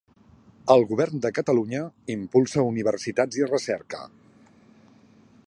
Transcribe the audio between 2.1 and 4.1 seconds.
impulsa Universitats i Recerca.